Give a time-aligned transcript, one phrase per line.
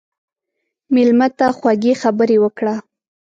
[0.93, 2.75] مېلمه ته خوږې خبرې وکړه.